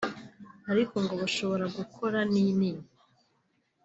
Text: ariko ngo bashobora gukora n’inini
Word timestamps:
ariko 0.71 0.95
ngo 1.03 1.13
bashobora 1.21 1.65
gukora 1.77 2.19
n’inini 2.31 2.83